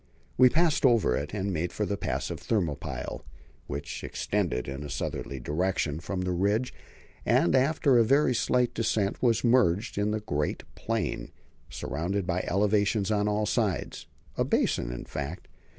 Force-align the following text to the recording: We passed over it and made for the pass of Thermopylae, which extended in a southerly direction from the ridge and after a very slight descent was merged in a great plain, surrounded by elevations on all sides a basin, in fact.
We 0.35 0.49
passed 0.49 0.83
over 0.83 1.15
it 1.15 1.31
and 1.31 1.53
made 1.53 1.71
for 1.71 1.85
the 1.85 1.95
pass 1.95 2.31
of 2.31 2.39
Thermopylae, 2.39 3.19
which 3.67 4.03
extended 4.03 4.67
in 4.67 4.81
a 4.83 4.89
southerly 4.89 5.39
direction 5.39 5.99
from 5.99 6.21
the 6.21 6.31
ridge 6.31 6.73
and 7.23 7.53
after 7.53 7.99
a 7.99 8.03
very 8.03 8.33
slight 8.33 8.73
descent 8.73 9.21
was 9.21 9.43
merged 9.43 9.99
in 9.99 10.11
a 10.15 10.19
great 10.19 10.63
plain, 10.73 11.31
surrounded 11.69 12.25
by 12.25 12.39
elevations 12.47 13.11
on 13.11 13.27
all 13.27 13.45
sides 13.45 14.07
a 14.39 14.43
basin, 14.43 14.91
in 14.91 15.05
fact. 15.05 15.47